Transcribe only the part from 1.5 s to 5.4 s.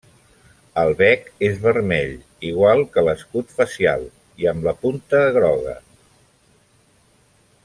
vermell, igual que l'escut facial, i amb la punta